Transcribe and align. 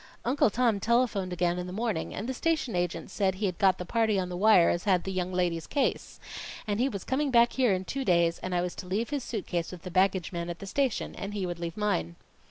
"Uncle 0.25 0.49
Tom 0.49 0.79
telephoned 0.79 1.31
again 1.31 1.59
in 1.59 1.67
the 1.67 1.71
morning, 1.71 2.11
and 2.11 2.27
the 2.27 2.33
station 2.33 2.75
agent 2.75 3.11
said 3.11 3.35
he'd 3.35 3.59
got 3.59 3.77
the 3.77 3.85
party 3.85 4.17
on 4.19 4.29
the 4.29 4.35
wire 4.35 4.71
as 4.71 4.85
had 4.85 5.03
the 5.03 5.11
young 5.11 5.31
lady's 5.31 5.67
case. 5.67 6.19
And 6.65 6.79
he 6.79 6.89
was 6.89 7.03
coming 7.03 7.29
back 7.29 7.53
here 7.53 7.71
in 7.71 7.85
two 7.85 8.03
days, 8.03 8.39
and 8.39 8.55
I 8.55 8.61
was 8.63 8.73
to 8.77 8.87
leave 8.87 9.11
his 9.11 9.23
suit 9.23 9.45
case 9.45 9.71
with 9.71 9.83
the 9.83 9.91
baggage 9.91 10.31
man 10.31 10.49
at 10.49 10.57
the 10.57 10.65
station, 10.65 11.13
and 11.13 11.35
he 11.35 11.45
would 11.45 11.59
leave 11.59 11.77
mine." 11.77 12.15